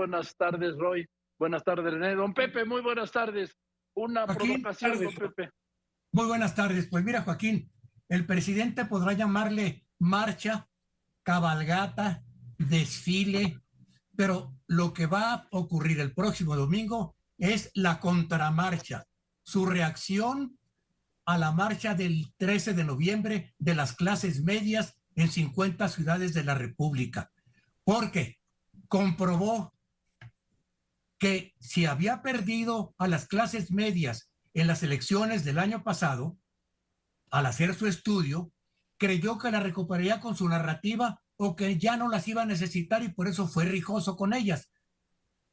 buenas 0.00 0.34
tardes, 0.34 0.78
Roy. 0.78 1.06
Buenas 1.38 1.62
tardes, 1.62 1.92
René. 1.92 2.14
Don 2.14 2.32
Pepe, 2.32 2.64
muy 2.64 2.80
buenas 2.80 3.12
tardes. 3.12 3.54
Una 3.94 4.26
provocación, 4.26 4.98
don 4.98 5.14
Pepe. 5.14 5.50
Muy 6.12 6.26
buenas 6.26 6.54
tardes. 6.54 6.88
Pues 6.90 7.04
mira, 7.04 7.20
Joaquín, 7.20 7.70
el 8.08 8.24
presidente 8.24 8.86
podrá 8.86 9.12
llamarle 9.12 9.84
marcha, 9.98 10.66
cabalgata, 11.22 12.22
desfile, 12.56 13.60
pero 14.16 14.54
lo 14.68 14.94
que 14.94 15.04
va 15.04 15.34
a 15.34 15.48
ocurrir 15.50 16.00
el 16.00 16.14
próximo 16.14 16.56
domingo 16.56 17.14
es 17.36 17.70
la 17.74 18.00
contramarcha, 18.00 19.06
su 19.42 19.66
reacción 19.66 20.58
a 21.26 21.36
la 21.36 21.52
marcha 21.52 21.94
del 21.94 22.32
13 22.38 22.72
de 22.72 22.84
noviembre 22.84 23.54
de 23.58 23.74
las 23.74 23.94
clases 23.94 24.42
medias 24.42 24.98
en 25.14 25.28
50 25.28 25.86
ciudades 25.90 26.32
de 26.32 26.44
la 26.44 26.54
República, 26.54 27.30
porque 27.84 28.38
comprobó 28.88 29.74
que 31.20 31.54
si 31.60 31.84
había 31.84 32.22
perdido 32.22 32.94
a 32.98 33.06
las 33.06 33.28
clases 33.28 33.70
medias 33.70 34.30
en 34.54 34.66
las 34.66 34.82
elecciones 34.82 35.44
del 35.44 35.58
año 35.58 35.84
pasado, 35.84 36.38
al 37.30 37.44
hacer 37.46 37.74
su 37.74 37.86
estudio, 37.86 38.52
creyó 38.96 39.38
que 39.38 39.50
la 39.50 39.60
recuperaría 39.60 40.18
con 40.18 40.34
su 40.34 40.48
narrativa 40.48 41.20
o 41.36 41.54
que 41.56 41.78
ya 41.78 41.98
no 41.98 42.08
las 42.08 42.26
iba 42.26 42.42
a 42.42 42.46
necesitar 42.46 43.02
y 43.02 43.10
por 43.10 43.28
eso 43.28 43.46
fue 43.46 43.66
rijoso 43.66 44.16
con 44.16 44.32
ellas. 44.32 44.70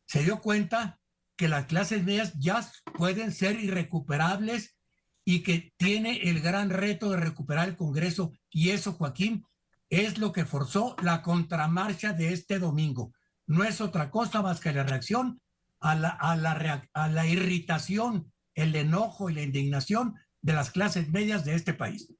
Se 0.05 0.23
dio 0.23 0.39
cuenta 0.39 1.01
que 1.35 1.49
las 1.49 1.65
clases 1.65 2.03
medias 2.03 2.33
ya 2.39 2.65
pueden 2.95 3.33
ser 3.33 3.59
irrecuperables 3.59 4.77
y 5.25 5.43
que 5.43 5.73
tiene 5.75 6.29
el 6.29 6.39
gran 6.39 6.69
reto 6.69 7.11
de 7.11 7.17
recuperar 7.17 7.67
el 7.67 7.75
Congreso. 7.75 8.31
Y 8.49 8.69
eso, 8.69 8.93
Joaquín, 8.93 9.45
es 9.89 10.17
lo 10.17 10.31
que 10.31 10.45
forzó 10.45 10.95
la 11.01 11.21
contramarcha 11.21 12.13
de 12.13 12.31
este 12.31 12.57
domingo. 12.57 13.13
No 13.45 13.65
es 13.65 13.81
otra 13.81 14.09
cosa 14.09 14.41
más 14.41 14.61
que 14.61 14.71
la 14.71 14.83
reacción 14.83 15.41
a 15.79 15.95
la, 15.95 16.09
a 16.09 16.35
la, 16.35 16.87
a 16.93 17.07
la 17.09 17.25
irritación, 17.25 18.31
el 18.55 18.75
enojo 18.75 19.29
y 19.29 19.35
la 19.35 19.43
indignación 19.43 20.15
de 20.41 20.53
las 20.53 20.71
clases 20.71 21.09
medias 21.09 21.45
de 21.45 21.55
este 21.55 21.73
país. 21.73 22.13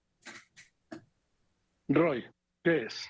Roy, 1.88 2.25
¿qué 2.64 2.86
es? 2.86 3.08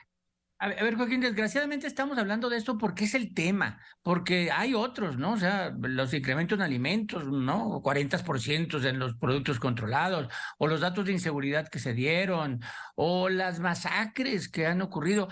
A 0.60 0.70
ver, 0.70 0.96
Joaquín, 0.96 1.22
desgraciadamente 1.22 1.86
estamos 1.86 2.18
hablando 2.18 2.50
de 2.50 2.58
esto 2.58 2.80
porque 2.80 3.04
es 3.04 3.14
el 3.14 3.36
tema, 3.36 3.80
porque 4.02 4.50
hay 4.52 4.74
otros, 4.74 5.16
¿no? 5.16 5.34
O 5.34 5.38
sea, 5.38 5.72
los 5.80 6.12
incrementos 6.16 6.58
en 6.58 6.64
alimentos, 6.64 7.28
¿no? 7.28 7.80
40% 7.84 8.84
en 8.84 8.98
los 8.98 9.16
productos 9.18 9.60
controlados, 9.60 10.34
o 10.58 10.66
los 10.66 10.82
datos 10.82 11.06
de 11.06 11.12
inseguridad 11.12 11.68
que 11.68 11.78
se 11.78 11.94
dieron, 11.94 12.60
o 12.96 13.30
las 13.30 13.60
masacres 13.60 14.50
que 14.50 14.66
han 14.66 14.82
ocurrido. 14.82 15.28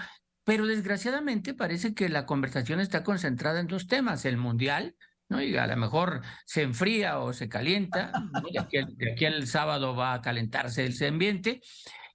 Pero 0.45 0.67
desgraciadamente 0.67 1.53
parece 1.53 1.93
que 1.93 2.07
la 2.07 2.25
conversación 2.25 2.79
está 2.79 3.03
concentrada 3.03 3.59
en 3.59 3.67
dos 3.67 3.87
temas, 3.87 4.23
el 4.25 4.37
mundial, 4.37 4.95
¿no? 5.27 5.41
Y 5.41 5.57
a 5.57 5.67
lo 5.67 5.75
mejor 5.75 6.21
se 6.45 6.61
enfría 6.61 7.19
o 7.19 7.33
se 7.33 7.49
calienta, 7.49 8.11
de, 8.51 9.11
aquí, 9.11 9.25
el 9.25 9.47
sábado 9.47 9.95
va 9.95 10.13
a 10.13 10.21
calentarse 10.21 10.85
el 10.85 10.95
ambiente, 11.03 11.61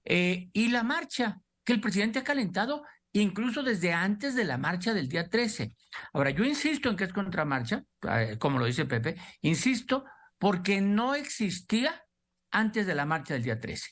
eh, 0.05 0.49
y 0.53 0.69
la 0.69 0.83
marcha, 0.83 1.39
que 1.63 1.73
el 1.73 1.81
presidente 1.81 2.19
ha 2.19 2.23
calentado 2.23 2.83
incluso 3.13 3.63
desde 3.63 3.91
antes 3.91 4.35
de 4.35 4.45
la 4.45 4.57
marcha 4.57 4.93
del 4.93 5.09
día 5.09 5.29
13. 5.29 5.75
Ahora, 6.13 6.29
yo 6.29 6.45
insisto 6.45 6.89
en 6.89 6.95
que 6.95 7.03
es 7.03 7.13
contramarcha, 7.13 7.83
eh, 8.09 8.37
como 8.39 8.57
lo 8.57 8.65
dice 8.65 8.85
Pepe, 8.85 9.17
insisto, 9.41 10.05
porque 10.39 10.79
no 10.79 11.15
existía 11.15 12.03
antes 12.49 12.87
de 12.87 12.95
la 12.95 13.05
marcha 13.05 13.33
del 13.33 13.43
día 13.43 13.59
13. 13.59 13.91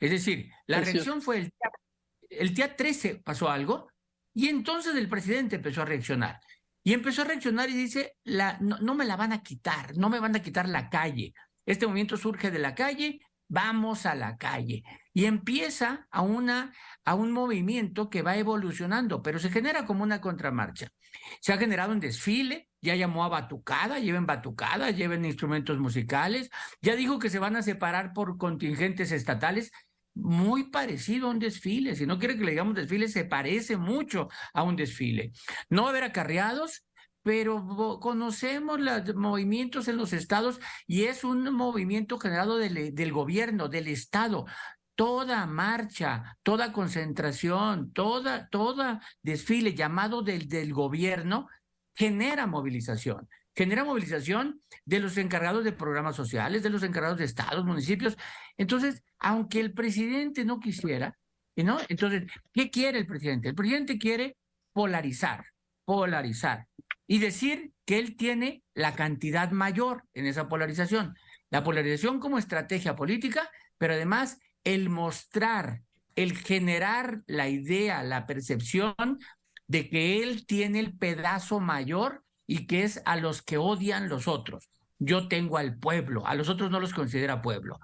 Es 0.00 0.10
decir, 0.10 0.50
la 0.66 0.80
reacción 0.80 1.22
fue 1.22 1.38
el 1.38 1.44
día, 1.44 1.70
el 2.30 2.54
día 2.54 2.76
13 2.76 3.22
pasó 3.24 3.48
algo 3.50 3.88
y 4.34 4.48
entonces 4.48 4.94
el 4.96 5.08
presidente 5.08 5.56
empezó 5.56 5.82
a 5.82 5.86
reaccionar. 5.86 6.40
Y 6.84 6.92
empezó 6.92 7.22
a 7.22 7.24
reaccionar 7.24 7.68
y 7.68 7.74
dice, 7.74 8.16
no, 8.60 8.78
no 8.78 8.94
me 8.94 9.04
la 9.04 9.16
van 9.16 9.32
a 9.32 9.42
quitar, 9.42 9.96
no 9.96 10.08
me 10.08 10.20
van 10.20 10.36
a 10.36 10.42
quitar 10.42 10.68
la 10.68 10.88
calle. 10.88 11.34
Este 11.64 11.86
movimiento 11.86 12.16
surge 12.16 12.52
de 12.52 12.60
la 12.60 12.76
calle, 12.76 13.20
vamos 13.48 14.06
a 14.06 14.14
la 14.14 14.36
calle. 14.36 14.84
Y 15.12 15.24
empieza 15.24 16.06
a, 16.10 16.22
una, 16.22 16.72
a 17.04 17.14
un 17.14 17.32
movimiento 17.32 18.08
que 18.08 18.22
va 18.22 18.36
evolucionando, 18.36 19.22
pero 19.22 19.38
se 19.38 19.50
genera 19.50 19.84
como 19.84 20.02
una 20.02 20.20
contramarcha. 20.20 20.88
Se 21.40 21.52
ha 21.52 21.58
generado 21.58 21.92
un 21.92 22.00
desfile, 22.00 22.68
ya 22.80 22.94
llamó 22.94 23.24
a 23.24 23.28
batucada, 23.28 23.98
lleven 23.98 24.26
batucada, 24.26 24.90
lleven 24.90 25.24
instrumentos 25.24 25.78
musicales, 25.78 26.50
ya 26.80 26.94
dijo 26.94 27.18
que 27.18 27.30
se 27.30 27.38
van 27.38 27.56
a 27.56 27.62
separar 27.62 28.12
por 28.12 28.38
contingentes 28.38 29.10
estatales, 29.12 29.72
muy 30.16 30.64
parecido 30.70 31.28
a 31.28 31.30
un 31.30 31.38
desfile. 31.38 31.94
Si 31.94 32.06
no 32.06 32.18
quiere 32.18 32.36
que 32.36 32.44
le 32.44 32.50
digamos 32.52 32.74
desfile, 32.74 33.08
se 33.08 33.24
parece 33.24 33.76
mucho 33.76 34.28
a 34.52 34.62
un 34.62 34.74
desfile. 34.74 35.32
No 35.68 35.86
haber 35.86 36.04
acarreados, 36.04 36.84
pero 37.22 37.98
conocemos 38.00 38.80
los 38.80 39.14
movimientos 39.14 39.88
en 39.88 39.96
los 39.96 40.12
estados 40.12 40.60
y 40.86 41.04
es 41.04 41.24
un 41.24 41.52
movimiento 41.52 42.18
generado 42.18 42.56
del, 42.56 42.94
del 42.94 43.12
gobierno, 43.12 43.68
del 43.68 43.88
estado 43.88 44.46
toda 44.96 45.46
marcha, 45.46 46.38
toda 46.42 46.72
concentración, 46.72 47.92
toda, 47.92 48.48
toda 48.48 49.02
desfile 49.22 49.74
llamado 49.74 50.22
del, 50.22 50.48
del 50.48 50.72
gobierno 50.72 51.48
genera 51.94 52.46
movilización. 52.46 53.28
Genera 53.56 53.84
movilización 53.84 54.60
de 54.84 55.00
los 55.00 55.16
encargados 55.16 55.64
de 55.64 55.72
programas 55.72 56.14
sociales, 56.14 56.62
de 56.62 56.70
los 56.70 56.82
encargados 56.82 57.18
de 57.18 57.24
estados, 57.24 57.64
municipios. 57.64 58.16
Entonces, 58.58 59.02
aunque 59.18 59.60
el 59.60 59.72
presidente 59.72 60.44
no 60.44 60.60
quisiera, 60.60 61.16
¿no? 61.56 61.78
Entonces, 61.88 62.24
¿qué 62.52 62.70
quiere 62.70 62.98
el 62.98 63.06
presidente? 63.06 63.48
El 63.48 63.54
presidente 63.54 63.98
quiere 63.98 64.36
polarizar, 64.74 65.46
polarizar 65.86 66.66
y 67.06 67.18
decir 67.18 67.72
que 67.86 67.98
él 67.98 68.16
tiene 68.16 68.62
la 68.74 68.94
cantidad 68.94 69.50
mayor 69.52 70.04
en 70.12 70.26
esa 70.26 70.48
polarización. 70.48 71.14
La 71.48 71.62
polarización 71.62 72.20
como 72.20 72.36
estrategia 72.36 72.94
política, 72.94 73.48
pero 73.78 73.94
además 73.94 74.38
el 74.64 74.90
mostrar, 74.90 75.82
el 76.14 76.36
generar 76.36 77.22
la 77.26 77.48
idea, 77.48 78.02
la 78.02 78.26
percepción 78.26 79.18
de 79.66 79.88
que 79.88 80.22
él 80.22 80.44
tiene 80.44 80.80
el 80.80 80.96
pedazo 80.98 81.60
mayor 81.60 82.25
y 82.46 82.66
que 82.66 82.84
es 82.84 83.02
a 83.04 83.16
los 83.16 83.42
que 83.42 83.58
odian 83.58 84.08
los 84.08 84.28
otros. 84.28 84.70
Yo 84.98 85.28
tengo 85.28 85.58
al 85.58 85.78
pueblo, 85.78 86.26
a 86.26 86.34
los 86.34 86.48
otros 86.48 86.70
no 86.70 86.80
los 86.80 86.94
considera 86.94 87.42
pueblo. 87.42 87.78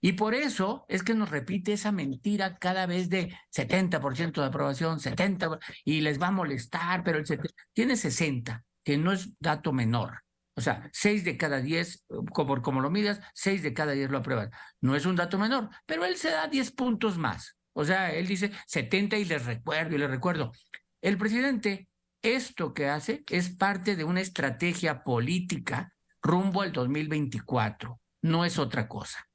Y 0.00 0.12
por 0.12 0.34
eso 0.34 0.84
es 0.88 1.02
que 1.02 1.14
nos 1.14 1.30
repite 1.30 1.72
esa 1.72 1.92
mentira 1.92 2.58
cada 2.58 2.86
vez 2.86 3.08
de 3.08 3.36
70% 3.54 4.40
de 4.40 4.46
aprobación, 4.46 4.98
70%, 4.98 5.60
y 5.84 6.00
les 6.00 6.20
va 6.20 6.28
a 6.28 6.32
molestar, 6.32 7.04
pero 7.04 7.18
el 7.18 7.24
tiene 7.72 7.96
60, 7.96 8.64
que 8.82 8.98
no 8.98 9.12
es 9.12 9.38
dato 9.38 9.72
menor. 9.72 10.22
O 10.54 10.60
sea, 10.60 10.90
6 10.92 11.24
de 11.24 11.36
cada 11.36 11.60
10, 11.60 12.04
como, 12.32 12.60
como 12.62 12.80
lo 12.80 12.90
midas, 12.90 13.20
6 13.34 13.62
de 13.62 13.72
cada 13.72 13.92
10 13.92 14.10
lo 14.10 14.18
aprueban. 14.18 14.50
No 14.80 14.96
es 14.96 15.06
un 15.06 15.16
dato 15.16 15.38
menor, 15.38 15.70
pero 15.86 16.04
él 16.04 16.16
se 16.16 16.30
da 16.30 16.48
10 16.48 16.72
puntos 16.72 17.16
más. 17.16 17.56
O 17.72 17.84
sea, 17.84 18.12
él 18.12 18.26
dice 18.26 18.50
70 18.66 19.16
y 19.16 19.24
les 19.24 19.46
recuerdo 19.46 19.94
y 19.94 19.98
les 19.98 20.10
recuerdo. 20.10 20.52
El 21.00 21.16
presidente, 21.16 21.88
esto 22.22 22.72
que 22.72 22.86
hace 22.86 23.24
es 23.28 23.50
parte 23.50 23.96
de 23.96 24.04
una 24.04 24.20
estrategia 24.20 25.02
política 25.02 25.92
rumbo 26.22 26.62
al 26.62 26.72
2024. 26.72 28.00
No 28.22 28.44
es 28.44 28.58
otra 28.58 28.88
cosa. 28.88 29.28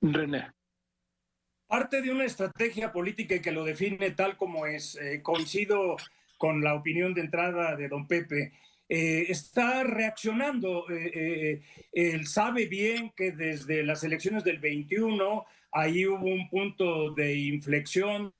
René. 0.00 0.50
Parte 1.66 2.02
de 2.02 2.10
una 2.10 2.24
estrategia 2.24 2.92
política 2.92 3.40
que 3.40 3.52
lo 3.52 3.64
define 3.64 4.10
tal 4.10 4.36
como 4.36 4.66
es. 4.66 4.96
Eh, 4.96 5.22
coincido 5.22 5.96
con 6.36 6.62
la 6.62 6.74
opinión 6.74 7.14
de 7.14 7.22
entrada 7.22 7.74
de 7.74 7.88
don 7.88 8.06
Pepe. 8.06 8.52
Eh, 8.86 9.24
está 9.28 9.82
reaccionando. 9.82 10.84
Eh, 10.90 11.62
él 11.90 12.26
sabe 12.26 12.66
bien 12.66 13.12
que 13.16 13.32
desde 13.32 13.82
las 13.82 14.04
elecciones 14.04 14.44
del 14.44 14.58
21 14.58 15.46
ahí 15.72 16.06
hubo 16.06 16.26
un 16.26 16.48
punto 16.48 17.12
de 17.14 17.34
inflexión 17.34 18.32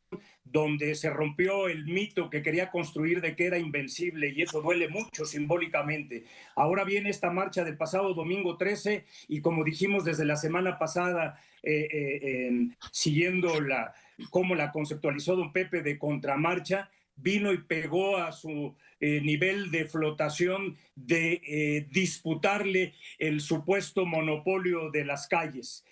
donde 0.54 0.94
se 0.94 1.10
rompió 1.10 1.66
el 1.66 1.84
mito 1.84 2.30
que 2.30 2.40
quería 2.40 2.70
construir 2.70 3.20
de 3.20 3.34
que 3.34 3.46
era 3.46 3.58
invencible 3.58 4.28
y 4.28 4.42
eso 4.42 4.62
duele 4.62 4.88
mucho 4.88 5.24
simbólicamente. 5.24 6.26
Ahora 6.54 6.84
viene 6.84 7.10
esta 7.10 7.28
marcha 7.28 7.64
del 7.64 7.76
pasado 7.76 8.14
domingo 8.14 8.56
13 8.56 9.04
y 9.26 9.40
como 9.40 9.64
dijimos 9.64 10.04
desde 10.04 10.24
la 10.24 10.36
semana 10.36 10.78
pasada, 10.78 11.40
eh, 11.64 11.88
eh, 11.90 12.68
siguiendo 12.92 13.60
la, 13.60 13.94
cómo 14.30 14.54
la 14.54 14.70
conceptualizó 14.70 15.34
don 15.34 15.52
Pepe 15.52 15.82
de 15.82 15.98
contramarcha, 15.98 16.88
vino 17.16 17.52
y 17.52 17.58
pegó 17.58 18.18
a 18.18 18.30
su 18.30 18.76
eh, 19.00 19.20
nivel 19.22 19.72
de 19.72 19.86
flotación 19.86 20.76
de 20.94 21.88
disputarle 21.90 22.94
el 23.18 23.40
supuesto 23.40 24.06
monopolio 24.06 24.92
de 24.92 25.04
las 25.04 25.26
calles. 25.26 25.84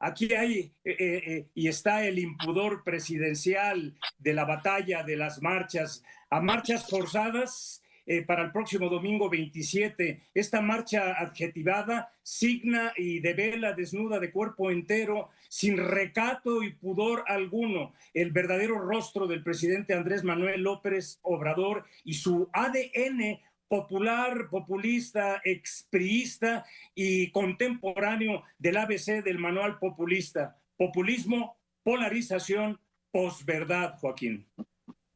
Aquí 0.00 0.32
hay 0.32 0.72
eh, 0.84 0.96
eh, 0.98 1.22
eh, 1.26 1.46
y 1.54 1.66
está 1.66 2.06
el 2.06 2.18
impudor 2.20 2.84
presidencial 2.84 3.96
de 4.18 4.32
la 4.32 4.44
batalla 4.44 5.02
de 5.02 5.16
las 5.16 5.42
marchas, 5.42 6.04
a 6.30 6.40
marchas 6.40 6.88
forzadas 6.88 7.82
para 8.26 8.42
el 8.42 8.52
próximo 8.52 8.88
domingo 8.88 9.28
27. 9.28 10.30
Esta 10.32 10.62
marcha 10.62 11.12
adjetivada 11.20 12.10
signa 12.22 12.94
y 12.96 13.20
devela 13.20 13.74
desnuda 13.74 14.18
de 14.18 14.32
cuerpo 14.32 14.70
entero, 14.70 15.28
sin 15.50 15.76
recato 15.76 16.62
y 16.62 16.72
pudor 16.72 17.24
alguno, 17.26 17.92
el 18.14 18.32
verdadero 18.32 18.78
rostro 18.78 19.26
del 19.26 19.42
presidente 19.42 19.92
Andrés 19.92 20.24
Manuel 20.24 20.62
López 20.62 21.18
Obrador 21.20 21.84
y 22.02 22.14
su 22.14 22.48
ADN 22.54 23.40
popular, 23.68 24.48
populista, 24.50 25.40
expriista 25.44 26.64
y 26.94 27.30
contemporáneo 27.30 28.42
del 28.58 28.78
ABC 28.78 29.22
del 29.22 29.38
manual 29.38 29.78
populista. 29.78 30.58
Populismo, 30.76 31.58
polarización, 31.82 32.80
posverdad, 33.10 33.96
Joaquín. 33.98 34.48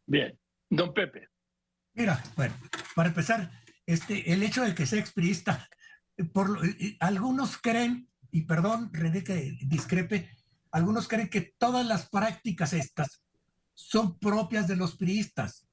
Bien, 0.07 0.39
don 0.69 0.93
Pepe. 0.93 1.29
Mira, 1.95 2.23
bueno, 2.37 2.55
para 2.95 3.09
empezar, 3.09 3.51
este, 3.87 4.33
el 4.33 4.43
hecho 4.43 4.63
de 4.63 4.75
que 4.75 4.87
sea 4.87 5.01
expriista, 5.01 5.69
por, 6.33 6.59
algunos 7.01 7.59
creen, 7.59 8.09
y 8.31 8.43
perdón, 8.43 8.91
René, 8.93 9.25
que 9.25 9.57
discrepe, 9.63 10.31
algunos 10.71 11.09
creen 11.09 11.29
que 11.29 11.55
todas 11.59 11.87
las 11.87 12.09
prácticas 12.09 12.73
estas 12.73 13.23
son 13.75 14.19
propias 14.19 14.67
de 14.69 14.77
los 14.77 14.97
priistas, 14.97 15.69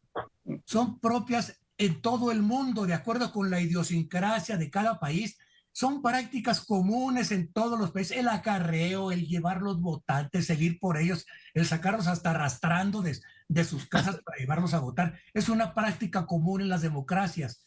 son 0.65 0.99
propias 0.99 1.59
en 1.79 2.01
todo 2.01 2.31
el 2.31 2.41
mundo, 2.41 2.85
de 2.85 2.93
acuerdo 2.93 3.31
con 3.31 3.49
la 3.49 3.61
idiosincrasia 3.61 4.57
de 4.57 4.69
cada 4.69 4.99
país, 4.99 5.37
son 5.71 6.01
prácticas 6.01 6.59
comunes 6.59 7.31
en 7.31 7.53
todos 7.53 7.79
los 7.79 7.91
países, 7.91 8.17
el 8.17 8.27
acarreo, 8.27 9.13
el 9.13 9.25
llevar 9.25 9.61
los 9.61 9.79
votantes, 9.79 10.49
el 10.49 10.61
ir 10.61 10.79
por 10.79 10.97
ellos, 10.97 11.25
el 11.53 11.65
sacarlos 11.65 12.07
hasta 12.07 12.31
arrastrando 12.31 13.01
de, 13.01 13.17
de 13.47 13.63
sus 13.63 13.87
casas 13.87 14.19
para 14.25 14.37
llevarlos 14.37 14.73
a 14.73 14.79
votar, 14.79 15.17
es 15.33 15.47
una 15.47 15.73
práctica 15.73 16.25
común 16.25 16.61
en 16.61 16.69
las 16.69 16.81
democracias. 16.81 17.65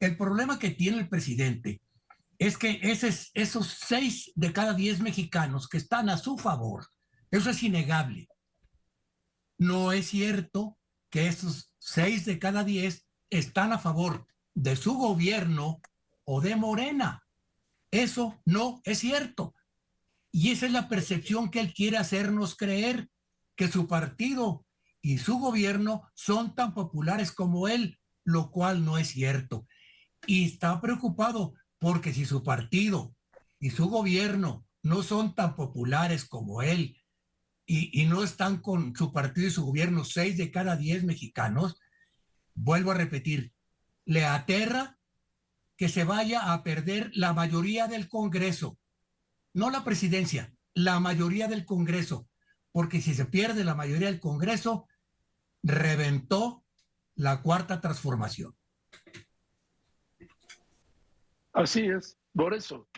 El 0.00 0.16
problema 0.16 0.58
que 0.58 0.70
tiene 0.70 0.98
el 0.98 1.08
presidente 1.08 1.82
es 2.38 2.56
que 2.56 2.80
esos 2.82 3.66
seis 3.66 4.32
de 4.34 4.52
cada 4.54 4.72
diez 4.72 5.00
mexicanos 5.00 5.68
que 5.68 5.76
están 5.76 6.08
a 6.08 6.16
su 6.16 6.38
favor, 6.38 6.86
eso 7.30 7.50
es 7.50 7.62
innegable. 7.62 8.28
No 9.58 9.92
es 9.92 10.08
cierto 10.08 10.78
que 11.10 11.28
esos 11.28 11.70
seis 11.78 12.24
de 12.24 12.38
cada 12.38 12.64
diez 12.64 13.05
están 13.30 13.72
a 13.72 13.78
favor 13.78 14.26
de 14.54 14.76
su 14.76 14.94
gobierno 14.94 15.80
o 16.24 16.40
de 16.40 16.56
Morena. 16.56 17.24
Eso 17.90 18.40
no 18.44 18.80
es 18.84 18.98
cierto. 18.98 19.54
Y 20.32 20.50
esa 20.50 20.66
es 20.66 20.72
la 20.72 20.88
percepción 20.88 21.50
que 21.50 21.60
él 21.60 21.72
quiere 21.72 21.96
hacernos 21.96 22.56
creer, 22.56 23.08
que 23.56 23.68
su 23.68 23.86
partido 23.86 24.66
y 25.00 25.18
su 25.18 25.38
gobierno 25.38 26.10
son 26.14 26.54
tan 26.54 26.74
populares 26.74 27.32
como 27.32 27.68
él, 27.68 27.98
lo 28.24 28.50
cual 28.50 28.84
no 28.84 28.98
es 28.98 29.08
cierto. 29.08 29.66
Y 30.26 30.44
está 30.44 30.80
preocupado 30.80 31.54
porque 31.78 32.12
si 32.12 32.24
su 32.24 32.42
partido 32.42 33.14
y 33.60 33.70
su 33.70 33.88
gobierno 33.88 34.66
no 34.82 35.02
son 35.02 35.34
tan 35.34 35.54
populares 35.54 36.24
como 36.24 36.62
él 36.62 37.00
y, 37.66 38.06
no 38.06 38.22
están 38.22 38.58
con 38.58 38.94
su 38.94 39.12
partido 39.12 39.48
y 39.48 39.50
su 39.50 39.64
gobierno 39.64 40.04
seis 40.04 40.36
de 40.36 40.50
cada 40.50 40.76
diez 40.76 41.02
mexicanos, 41.02 41.76
vuelvo 42.56 42.90
a 42.90 42.94
repetir, 42.94 43.52
le 44.04 44.24
aterra 44.24 44.98
que 45.76 45.88
se 45.88 46.04
vaya 46.04 46.52
a 46.52 46.62
perder 46.62 47.10
la 47.14 47.32
mayoría 47.32 47.86
del 47.86 48.08
Congreso, 48.08 48.78
no 49.52 49.70
la 49.70 49.84
presidencia, 49.84 50.52
la 50.74 50.98
mayoría 51.00 51.48
del 51.48 51.64
Congreso, 51.64 52.28
porque 52.72 53.00
si 53.00 53.14
se 53.14 53.26
pierde 53.26 53.62
la 53.64 53.74
mayoría 53.74 54.08
del 54.08 54.20
Congreso, 54.20 54.88
reventó 55.62 56.64
la 57.14 57.42
cuarta 57.42 57.80
transformación. 57.80 58.54
Así 61.52 61.86
es, 61.86 62.18
por 62.34 62.52
eso 62.52 62.88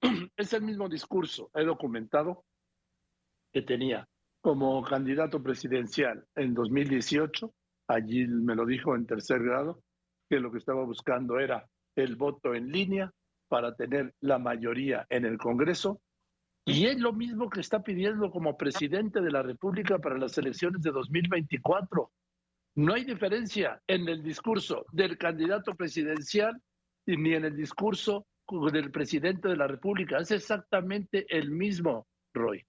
es 0.36 0.52
el 0.52 0.62
mismo 0.62 0.88
discurso, 0.88 1.50
he 1.54 1.64
documentado, 1.64 2.44
que 3.52 3.62
tenía 3.62 4.08
como 4.40 4.82
candidato 4.82 5.42
presidencial 5.42 6.26
en 6.34 6.54
2018, 6.54 7.54
allí 7.88 8.26
me 8.26 8.54
lo 8.54 8.66
dijo 8.66 8.94
en 8.94 9.06
tercer 9.06 9.42
grado, 9.42 9.82
que 10.28 10.40
lo 10.40 10.52
que 10.52 10.58
estaba 10.58 10.84
buscando 10.84 11.38
era 11.40 11.66
el 11.96 12.16
voto 12.16 12.54
en 12.54 12.70
línea 12.70 13.10
para 13.48 13.74
tener 13.74 14.14
la 14.20 14.38
mayoría 14.38 15.06
en 15.08 15.24
el 15.24 15.38
Congreso. 15.38 16.00
Y 16.66 16.84
es 16.84 17.00
lo 17.00 17.14
mismo 17.14 17.48
que 17.48 17.60
está 17.60 17.82
pidiendo 17.82 18.30
como 18.30 18.58
presidente 18.58 19.22
de 19.22 19.30
la 19.30 19.42
República 19.42 19.98
para 19.98 20.18
las 20.18 20.36
elecciones 20.36 20.82
de 20.82 20.90
2024. 20.90 22.12
No 22.76 22.94
hay 22.94 23.04
diferencia 23.04 23.80
en 23.86 24.06
el 24.06 24.22
discurso 24.22 24.84
del 24.92 25.16
candidato 25.16 25.74
presidencial 25.74 26.60
ni 27.06 27.34
en 27.34 27.46
el 27.46 27.56
discurso 27.56 28.26
del 28.70 28.90
presidente 28.90 29.48
de 29.48 29.56
la 29.56 29.66
República. 29.66 30.18
Es 30.18 30.30
exactamente 30.30 31.26
el 31.28 31.50
mismo, 31.50 32.06
Roy. 32.34 32.64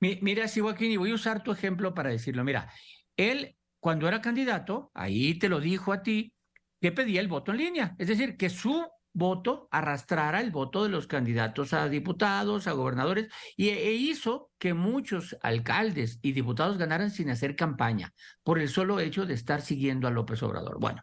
Mira, 0.00 0.48
sí, 0.48 0.60
Joaquín, 0.60 0.92
y 0.92 0.96
voy 0.96 1.10
a 1.10 1.14
usar 1.14 1.42
tu 1.42 1.52
ejemplo 1.52 1.94
para 1.94 2.10
decirlo. 2.10 2.42
Mira, 2.42 2.70
él 3.16 3.56
cuando 3.86 4.08
era 4.08 4.20
candidato, 4.20 4.90
ahí 4.94 5.38
te 5.38 5.48
lo 5.48 5.60
dijo 5.60 5.92
a 5.92 6.02
ti, 6.02 6.34
que 6.80 6.90
pedía 6.90 7.20
el 7.20 7.28
voto 7.28 7.52
en 7.52 7.58
línea, 7.58 7.94
es 8.00 8.08
decir, 8.08 8.36
que 8.36 8.50
su 8.50 8.84
voto 9.12 9.68
arrastrara 9.70 10.40
el 10.40 10.50
voto 10.50 10.82
de 10.82 10.88
los 10.88 11.06
candidatos 11.06 11.72
a 11.72 11.88
diputados, 11.88 12.66
a 12.66 12.72
gobernadores, 12.72 13.28
y, 13.56 13.68
e 13.68 13.92
hizo 13.92 14.50
que 14.58 14.74
muchos 14.74 15.36
alcaldes 15.40 16.18
y 16.20 16.32
diputados 16.32 16.78
ganaran 16.78 17.12
sin 17.12 17.30
hacer 17.30 17.54
campaña, 17.54 18.12
por 18.42 18.58
el 18.58 18.68
solo 18.70 18.98
hecho 18.98 19.24
de 19.24 19.34
estar 19.34 19.62
siguiendo 19.62 20.08
a 20.08 20.10
López 20.10 20.42
Obrador. 20.42 20.80
Bueno, 20.80 21.02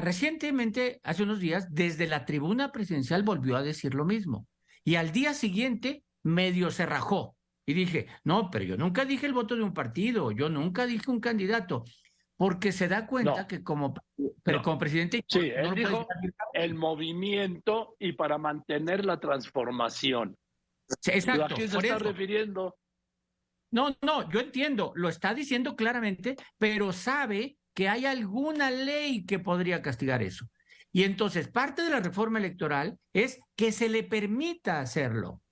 recientemente, 0.00 0.98
hace 1.04 1.22
unos 1.22 1.38
días, 1.38 1.68
desde 1.70 2.08
la 2.08 2.24
tribuna 2.24 2.72
presidencial 2.72 3.22
volvió 3.22 3.56
a 3.56 3.62
decir 3.62 3.94
lo 3.94 4.04
mismo, 4.04 4.48
y 4.82 4.96
al 4.96 5.12
día 5.12 5.34
siguiente 5.34 6.02
medio 6.24 6.72
se 6.72 6.84
rajó. 6.84 7.36
Y 7.66 7.74
dije, 7.74 8.06
no, 8.24 8.50
pero 8.50 8.64
yo 8.64 8.76
nunca 8.76 9.04
dije 9.04 9.26
el 9.26 9.32
voto 9.32 9.54
de 9.54 9.62
un 9.62 9.74
partido, 9.74 10.32
yo 10.32 10.48
nunca 10.48 10.86
dije 10.86 11.10
un 11.10 11.20
candidato 11.20 11.84
porque 12.40 12.72
se 12.72 12.88
da 12.88 13.06
cuenta 13.06 13.46
que 13.46 13.62
como, 13.62 13.92
pero 14.42 14.62
como 14.62 14.78
presidente... 14.78 15.22
Sí, 15.28 15.52
él 15.54 15.74
dijo 15.74 16.08
el 16.54 16.74
movimiento 16.74 17.96
y 17.98 18.12
para 18.12 18.38
mantener 18.38 19.04
la 19.04 19.20
transformación. 19.20 20.38
exacto. 21.04 21.44
¿A 21.44 21.48
qué 21.48 21.68
se 21.68 21.76
está 21.76 21.98
refiriendo? 21.98 22.78
No, 23.70 23.94
no, 24.00 24.30
yo 24.30 24.40
entiendo, 24.40 24.92
lo 24.94 25.10
está 25.10 25.34
diciendo 25.34 25.76
claramente, 25.76 26.36
pero 26.56 26.94
sabe 26.94 27.58
que 27.74 27.90
hay 27.90 28.06
alguna 28.06 28.70
ley 28.70 29.26
que 29.26 29.38
podría 29.38 29.82
castigar 29.82 30.22
eso. 30.22 30.46
Y 30.92 31.04
entonces 31.04 31.48
parte 31.48 31.82
de 31.82 31.90
la 31.90 32.00
reforma 32.00 32.38
electoral 32.38 32.98
es 33.12 33.38
que 33.54 33.70
se 33.70 33.90
le 33.90 34.02
permita 34.02 34.80
hacerlo, 34.80 35.42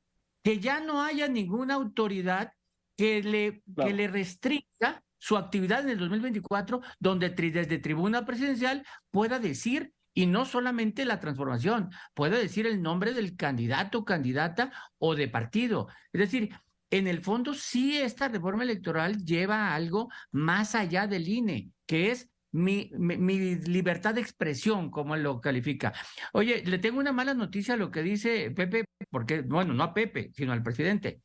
que 0.43 0.61
ya 0.61 0.81
no 0.81 1.02
haya 1.02 1.29
ninguna 1.29 1.75
autoridad 1.75 2.52
que 2.96 3.23
le, 3.23 3.62
que 3.76 3.93
le 3.93 4.08
restrinja 4.08 5.02
su 5.19 5.37
actividad 5.37 5.82
en 5.82 5.90
el 5.90 5.99
2024, 5.99 6.81
donde 6.99 7.31
desde 7.31 7.79
tribuna 7.79 8.25
presidencial 8.25 8.85
pueda 9.11 9.38
decir, 9.38 9.92
y 10.14 10.26
no 10.26 10.45
solamente 10.45 11.04
la 11.04 11.21
transformación, 11.21 11.90
pueda 12.14 12.38
decir 12.38 12.66
el 12.66 12.83
nombre 12.83 13.14
del 13.14 13.37
candidato, 13.37 14.04
candidata 14.04 14.73
o 14.99 15.14
de 15.14 15.28
partido. 15.28 15.88
Es 16.12 16.21
decir, 16.21 16.50
en 16.90 17.07
el 17.07 17.21
fondo 17.21 17.54
sí 17.54 17.97
esta 17.97 18.28
reforma 18.28 18.64
electoral 18.64 19.25
lleva 19.25 19.75
algo 19.75 20.09
más 20.33 20.75
allá 20.75 21.07
del 21.07 21.28
INE, 21.28 21.71
que 21.87 22.11
es 22.11 22.30
mi, 22.52 22.90
libertad 22.90 24.14
de 24.14 24.21
expresión, 24.21 24.90
como 24.90 25.17
lo 25.17 25.40
califica. 25.40 25.93
Oye, 26.33 26.62
le 26.64 26.78
tengo 26.78 26.99
una 26.99 27.12
mala 27.12 27.35
noticia 27.35 27.75
a 27.75 27.76
lo 27.76 27.90
que 27.90 28.02
dice 28.02 28.50
Pepe, 28.50 28.85
porque, 29.11 29.43
bueno, 29.43 29.75
no 29.75 29.85
a 29.85 29.95
Pepe, 29.95 30.31
sino 30.35 30.52
al 30.52 30.62
presidente. 30.62 31.23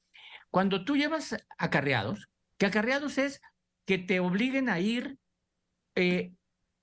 Cuando 0.49 0.85
tú 0.85 0.95
llevas 0.95 1.35
acarreados, 1.57 2.29
que 2.57 2.65
acarreados 2.65 3.17
es 3.17 3.41
que 3.85 3.97
te 3.97 4.19
obliguen 4.19 4.69
a 4.69 4.79
ir 4.79 5.17
eh, 5.95 6.33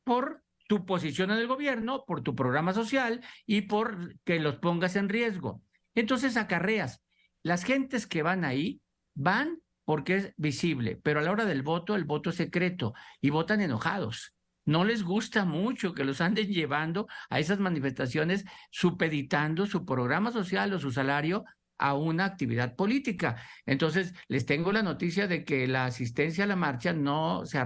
por 0.05 0.43
tu 0.69 0.87
posición 0.87 1.31
en 1.31 1.39
el 1.39 1.47
gobierno, 1.47 2.05
por 2.07 2.23
tu 2.23 2.35
programa 2.35 2.73
social 2.73 3.21
y 3.47 3.63
por 3.63 4.19
que 4.25 4.39
los 4.39 4.57
pongas 4.57 4.97
en 4.97 5.09
riesgo. 5.09 5.63
Entonces 5.95 6.37
acarreas. 6.37 7.03
Las 7.43 7.65
gentes 7.65 8.07
que 8.07 8.23
van 8.23 8.45
ahí 8.45 8.81
van 9.15 9.61
porque 9.91 10.15
es 10.15 10.35
visible, 10.37 11.01
pero 11.03 11.19
a 11.19 11.23
la 11.25 11.33
hora 11.33 11.45
del 11.45 11.63
voto, 11.63 11.97
el 11.97 12.05
voto 12.05 12.31
es 12.31 12.37
secreto 12.37 12.95
y 13.21 13.31
votan 13.31 13.61
enojados. 13.61 14.37
No 14.65 14.85
les 14.85 15.03
gusta 15.03 15.45
mucho 15.45 15.95
que 15.95 16.05
los 16.05 16.21
anden 16.21 16.47
llevando 16.47 17.09
a 17.29 17.41
esas 17.41 17.59
manifestaciones 17.59 18.45
supeditando 18.71 19.67
su 19.67 19.85
programa 19.85 20.31
social 20.31 20.73
o 20.73 20.79
su 20.79 20.93
salario 20.93 21.45
a 21.77 21.95
una 21.95 22.25
actividad 22.25 22.77
política. 22.77 23.43
Entonces, 23.67 24.15
les 24.29 24.47
tengo 24.47 24.71
la 24.71 24.85
noticia 24.85 25.27
de 25.27 25.45
que 25.45 25.67
la 25.67 25.87
asistencia 25.87 26.45
a 26.45 26.47
la 26.47 26.55
marcha 26.55 26.93
no 26.93 27.45
se, 27.45 27.59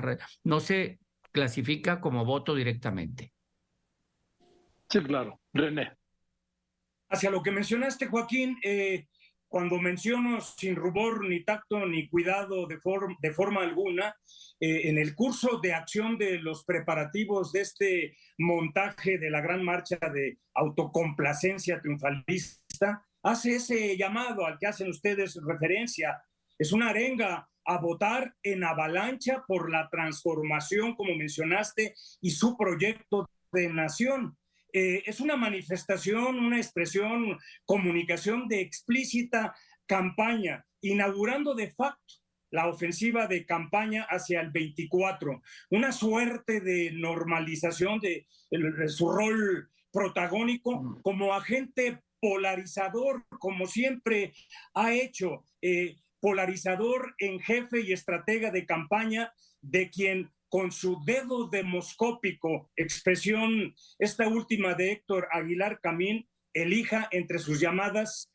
no 0.45 0.61
se 0.61 1.01
clasifica 1.31 2.01
como 2.01 2.25
voto 2.25 2.55
directamente. 2.55 3.35
Sí, 4.89 5.03
claro. 5.03 5.43
René. 5.53 5.93
Hacia 7.11 7.31
lo 7.31 7.43
que 7.43 7.51
mencionaste, 7.51 8.07
Joaquín, 8.07 8.57
eh, 8.63 9.09
cuando 9.55 9.79
menciono 9.79 10.41
sin 10.41 10.75
rubor, 10.75 11.29
ni 11.29 11.45
tacto, 11.45 11.87
ni 11.87 12.09
cuidado 12.09 12.67
de, 12.67 12.77
de 13.21 13.31
forma 13.31 13.63
alguna, 13.63 14.13
eh, 14.59 14.89
en 14.89 14.99
el 14.99 15.15
curso 15.15 15.61
de 15.61 15.73
acción 15.73 16.19
de 16.19 16.39
los 16.41 16.65
preparativos 16.65 17.53
de 17.53 17.61
este 17.61 18.17
montaje 18.37 19.17
de 19.17 19.31
la 19.31 19.41
gran 19.41 19.63
marcha 19.63 19.97
de 20.13 20.39
autocomplacencia 20.55 21.81
triunfalista, 21.81 23.07
hace 23.23 23.55
ese 23.55 23.97
llamado 23.97 24.45
al 24.45 24.59
que 24.59 24.67
hacen 24.67 24.89
ustedes 24.89 25.39
referencia. 25.47 26.21
Es 26.59 26.73
una 26.73 26.89
arenga 26.89 27.49
a 27.65 27.79
votar 27.79 28.35
en 28.43 28.65
avalancha 28.65 29.45
por 29.47 29.71
la 29.71 29.89
transformación, 29.89 30.97
como 30.97 31.15
mencionaste, 31.15 31.95
y 32.21 32.31
su 32.31 32.57
proyecto 32.57 33.31
de 33.53 33.73
nación. 33.73 34.37
Eh, 34.77 35.05
es 35.07 35.21
una 35.21 35.37
manifestación, 35.37 36.41
una 36.41 36.57
expresión, 36.57 37.39
comunicación 37.65 38.49
de 38.49 38.61
explícita 38.61 39.55
campaña, 39.87 40.67
inaugurando 40.81 41.55
de 41.55 41.71
facto 41.71 42.15
la 42.51 42.67
ofensiva 42.67 43.29
de 43.29 43.47
campaña 43.47 44.05
hacia 44.11 44.41
el 44.41 44.51
24, 44.51 45.41
una 45.71 45.93
suerte 45.93 46.61
de 46.61 46.91
normalización 46.91 48.01
de, 48.01 48.27
su 48.89 49.13
rol 49.13 49.71
protagónico 49.93 50.83
mm. 50.83 51.03
como 51.03 51.35
agente 51.35 52.03
polarizador, 52.21 53.25
como 53.39 53.67
siempre 53.67 54.33
ha 54.75 54.93
hecho, 54.93 55.45
eh, 55.63 55.99
polarizador 56.19 57.15
en 57.19 57.39
jefe 57.39 57.83
y 57.83 57.93
estratega 57.93 58.51
de 58.51 58.67
campaña 58.67 59.33
de 59.61 59.91
quien 59.91 60.33
con 60.55 60.71
su 60.71 61.03
dedo 61.05 61.49
demoscópico, 61.49 62.71
expresión 62.77 63.75
esta 63.99 64.29
última 64.29 64.75
de 64.75 64.93
Héctor 64.93 65.27
Aguilar 65.33 65.81
Camín, 65.81 66.29
elija 66.53 67.09
entre 67.11 67.41
sus 67.41 67.59
llamadas 67.59 68.33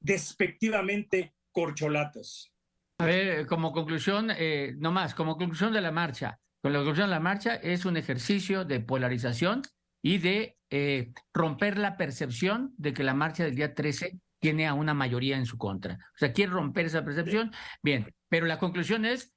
despectivamente 0.00 1.32
corcholatas. 1.50 2.52
A 2.98 3.06
ver, 3.06 3.46
como 3.46 3.72
conclusión, 3.72 4.30
eh, 4.36 4.74
no 4.76 4.92
más, 4.92 5.14
como 5.14 5.38
conclusión 5.38 5.72
de 5.72 5.80
la 5.80 5.90
marcha, 5.90 6.38
con 6.60 6.74
la 6.74 6.80
conclusión 6.80 7.06
de 7.08 7.14
la 7.14 7.20
marcha 7.20 7.54
es 7.54 7.86
un 7.86 7.96
ejercicio 7.96 8.66
de 8.66 8.80
polarización 8.80 9.62
y 10.02 10.18
de 10.18 10.58
eh, 10.68 11.14
romper 11.32 11.78
la 11.78 11.96
percepción 11.96 12.74
de 12.76 12.92
que 12.92 13.02
la 13.02 13.14
marcha 13.14 13.44
del 13.44 13.54
día 13.54 13.74
13 13.74 14.20
tiene 14.40 14.66
a 14.66 14.74
una 14.74 14.92
mayoría 14.92 15.38
en 15.38 15.46
su 15.46 15.56
contra. 15.56 15.94
O 15.94 16.18
sea, 16.18 16.34
quiere 16.34 16.52
romper 16.52 16.84
esa 16.84 17.02
percepción. 17.02 17.50
Bien, 17.82 18.14
pero 18.28 18.44
la 18.44 18.58
conclusión 18.58 19.06
es 19.06 19.32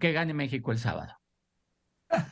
que 0.00 0.12
gane 0.12 0.32
México 0.32 0.72
el 0.72 0.78
sábado. 0.78 1.12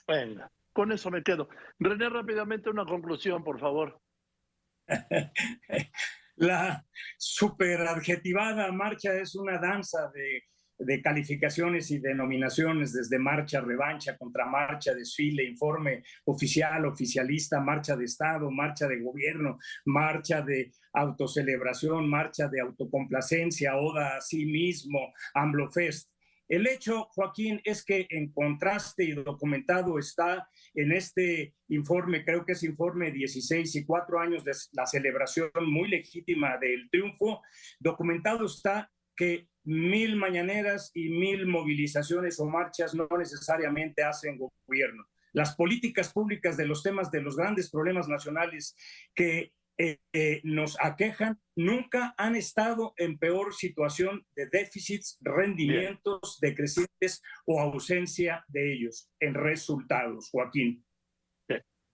Venga, 0.07 0.51
con 0.73 0.93
eso 0.93 1.11
me 1.11 1.23
quedo. 1.23 1.49
René, 1.79 2.09
rápidamente 2.09 2.71
una 2.71 2.85
conclusión, 2.85 3.43
por 3.43 3.59
favor. 3.59 4.01
La 6.37 6.85
superadjetivada 7.17 8.73
marcha 8.73 9.15
es 9.15 9.37
una 9.37 9.59
danza 9.59 10.11
de, 10.13 10.43
calificaciones 11.01 11.93
y 11.93 11.99
denominaciones, 11.99 12.93
desde 12.93 13.19
marcha, 13.19 13.61
revancha, 13.61 14.19
contramarcha, 14.19 14.93
desfile, 14.93 15.45
informe 15.45 16.03
oficial, 16.25 16.85
oficialista, 16.87 17.61
marcha 17.61 17.97
de 17.97 18.05
Estado, 18.05 18.51
marcha 18.51 18.89
de 18.89 19.01
gobierno, 19.01 19.59
marcha 19.85 20.43
de 20.43 20.73
autocelebración, 20.93 22.11
marcha 22.11 22.49
de 22.49 22.61
autocomplacencia, 22.61 23.77
oda 23.77 24.17
a 24.17 24.21
sí 24.21 24.45
mismo. 24.45 25.13
El 26.49 26.67
hecho, 26.67 27.09
Joaquín, 27.11 27.61
es 27.65 27.85
que 27.85 28.07
en 28.11 28.33
contraste 28.33 29.05
y 29.05 29.13
documentado 29.13 29.99
está 29.99 30.49
en 30.75 30.93
este 30.93 31.55
informe, 31.69 32.25
creo 32.25 32.45
que 32.45 32.53
es 32.53 32.63
informe 32.63 33.11
16 33.11 33.75
y 33.77 33.85
cuatro 33.85 34.21
años 34.21 34.45
de 34.45 34.53
la 34.73 34.87
celebración 34.87 35.51
muy 35.67 35.89
legítima 35.89 36.59
del 36.59 36.89
triunfo, 36.91 37.43
documentado 37.81 38.47
está 38.47 38.91
que 39.17 39.49
mil 39.65 40.17
mañaneras 40.17 40.91
y 40.95 41.09
mil 41.09 41.47
movilizaciones 41.47 42.39
o 42.41 42.47
marchas 42.47 42.95
no 42.95 43.09
necesariamente 43.17 44.03
hacen 44.03 44.39
gobierno. 44.39 45.07
Las 45.33 45.57
políticas 45.57 46.13
públicas 46.13 46.57
de 46.57 46.67
los 46.67 46.83
temas 46.83 47.11
de 47.11 47.23
los 47.23 47.37
grandes 47.37 47.71
problemas 47.71 48.07
nacionales 48.09 48.77
que 49.15 49.53
eh, 49.77 49.99
eh, 50.13 50.41
nos 50.45 50.77
aquejan 50.81 51.41
nunca 51.57 52.15
han 52.17 52.37
estado 52.37 52.95
en 52.97 53.19
peor 53.19 53.55
situación 53.55 54.25
de 54.37 54.47
déficits, 54.47 55.19
rendimientos 55.21 56.39
decrecientes 56.41 57.23
o 57.45 57.61
ausencia 57.61 58.45
de 58.49 58.73
ellos 58.73 59.11
en 59.19 59.35
resultados, 59.35 60.29
Joaquín. 60.31 60.85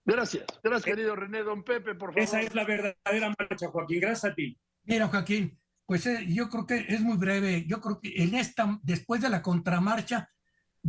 Gracias, 0.05 0.45
gracias 0.63 0.87
eh, 0.87 0.91
querido 0.91 1.15
René 1.15 1.43
Don 1.43 1.63
Pepe, 1.63 1.95
por 1.95 2.09
favor. 2.09 2.21
Esa 2.21 2.41
es 2.41 2.53
la 2.53 2.65
verdadera 2.65 3.33
marcha, 3.37 3.67
Joaquín. 3.69 3.99
Gracias 3.99 4.31
a 4.31 4.35
ti. 4.35 4.59
Mira, 4.83 5.07
Joaquín, 5.07 5.59
pues 5.85 6.07
yo 6.27 6.49
creo 6.49 6.65
que 6.65 6.85
es 6.87 7.01
muy 7.01 7.17
breve. 7.17 7.65
Yo 7.67 7.81
creo 7.81 7.99
que 7.99 8.13
en 8.15 8.35
esta, 8.35 8.79
después 8.83 9.21
de 9.21 9.29
la 9.29 9.41
contramarcha, 9.41 10.29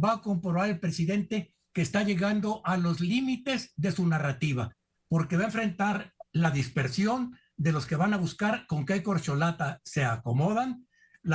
va 0.02 0.14
a 0.14 0.20
comprobar 0.20 0.68
el 0.68 0.80
presidente 0.80 1.54
que 1.72 1.82
está 1.82 2.02
llegando 2.02 2.60
a 2.64 2.76
los 2.76 3.00
límites 3.00 3.72
de 3.76 3.92
su 3.92 4.06
narrativa, 4.06 4.76
porque 5.08 5.36
va 5.36 5.44
a 5.44 5.46
enfrentar 5.46 6.12
la 6.32 6.50
dispersión 6.50 7.38
de 7.56 7.72
los 7.72 7.86
que 7.86 7.96
van 7.96 8.14
a 8.14 8.18
buscar 8.18 8.66
con 8.66 8.86
qué 8.86 9.02
corcholata 9.02 9.80
se 9.84 10.04
acomodan 10.04 10.86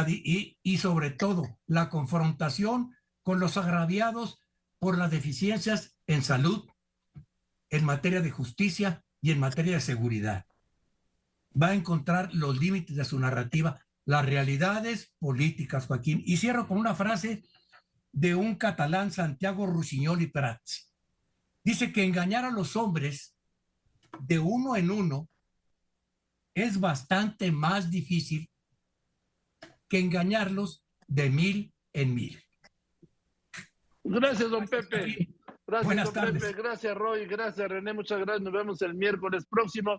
y, 0.07 0.57
y 0.61 0.77
sobre 0.77 1.11
todo 1.11 1.59
la 1.65 1.89
confrontación 1.89 2.95
con 3.23 3.39
los 3.39 3.57
agraviados 3.57 4.39
por 4.79 4.97
las 4.97 5.11
deficiencias 5.11 5.97
en 6.07 6.23
salud, 6.23 6.67
en 7.69 7.85
materia 7.85 8.21
de 8.21 8.31
justicia 8.31 9.03
y 9.21 9.31
en 9.31 9.39
materia 9.39 9.73
de 9.73 9.81
seguridad. 9.81 10.45
Va 11.59 11.67
a 11.69 11.75
encontrar 11.75 12.33
los 12.33 12.59
límites 12.59 12.95
de 12.95 13.05
su 13.05 13.19
narrativa, 13.19 13.81
las 14.05 14.25
realidades 14.25 15.13
políticas, 15.19 15.87
Joaquín. 15.87 16.21
Y 16.25 16.37
cierro 16.37 16.67
con 16.67 16.77
una 16.77 16.95
frase 16.95 17.43
de 18.11 18.35
un 18.35 18.55
catalán, 18.55 19.11
Santiago 19.11 19.65
Rusiñol 19.65 20.21
y 20.21 20.27
Prats. 20.27 20.93
Dice 21.63 21.91
que 21.91 22.03
engañar 22.03 22.45
a 22.45 22.51
los 22.51 22.75
hombres 22.75 23.36
de 24.21 24.39
uno 24.39 24.75
en 24.75 24.91
uno 24.91 25.29
es 26.53 26.79
bastante 26.79 27.51
más 27.51 27.91
difícil 27.91 28.49
que 29.87 29.99
engañarlos 29.99 30.83
de 31.07 31.29
mil 31.29 31.73
en 31.93 32.15
mil. 32.15 32.43
Gracias, 34.03 34.49
don 34.49 34.65
Pepe. 34.67 35.29
Gracias, 35.65 36.13
don 36.13 36.33
Pepe. 36.33 36.53
Gracias, 36.53 36.95
Roy. 36.95 37.25
Gracias, 37.25 37.69
René. 37.69 37.93
Muchas 37.93 38.19
gracias. 38.19 38.41
Nos 38.41 38.53
vemos 38.53 38.81
el 38.81 38.95
miércoles 38.95 39.45
próximo. 39.49 39.95